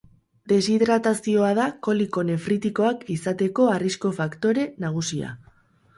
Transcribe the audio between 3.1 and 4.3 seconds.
izateko arrisku